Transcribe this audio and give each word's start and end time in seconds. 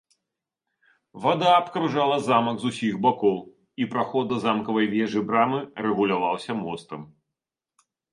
Вада 1.25 1.49
абкружала 1.57 2.15
замак 2.27 2.55
з 2.63 2.71
усіх 2.71 2.93
бакоў 3.05 3.35
і 3.85 3.87
праход 3.91 4.25
да 4.31 4.39
замкавай 4.45 4.87
вежы-брамы 4.95 5.59
рэгуляваўся 5.87 6.57
мостам. 6.63 7.01